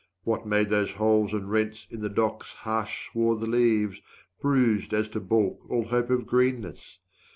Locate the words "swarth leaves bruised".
3.11-4.93